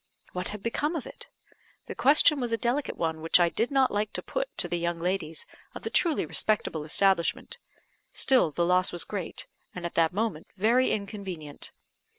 [0.31, 1.27] What had become of it?
[1.85, 4.79] The question was a delicate one, which I did not like to put to the
[4.79, 7.59] young ladies of the truly respectable establishment;
[8.11, 9.45] still, the loss was great,
[9.75, 11.71] and at that moment very inconvenient.